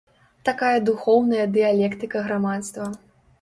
Такая 0.47 0.79
духоўная 0.87 1.43
дыялектыка 1.59 2.25
грамадства. 2.29 2.89